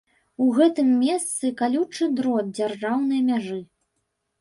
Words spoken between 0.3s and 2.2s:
У гэтым месцы калючы